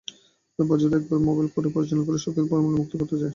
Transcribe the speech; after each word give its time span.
অথচ 0.59 0.69
বছরে 0.71 0.95
একবার 0.99 1.19
মোবাইল 1.27 1.47
কোর্ট 1.53 1.67
পরিচালনা 1.75 2.03
করে 2.05 2.17
সরকার 2.17 2.37
দেশকে 2.37 2.51
ফরমালিনমুক্ত 2.51 2.93
করতে 2.99 3.15
চায়। 3.15 3.29